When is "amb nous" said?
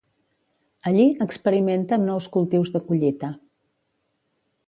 1.99-2.29